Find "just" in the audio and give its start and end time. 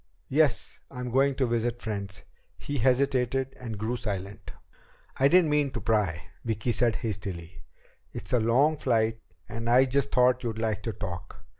9.85-10.11